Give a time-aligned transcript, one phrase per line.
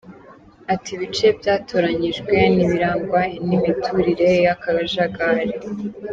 [0.73, 5.51] Ati “Ibice byatoranyijwe ni ibirangwa n’imiturire y’akajagari.